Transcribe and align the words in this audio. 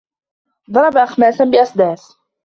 ضرب 0.71 0.97
أخماسا 0.97 1.43
بأسداس 1.43 2.13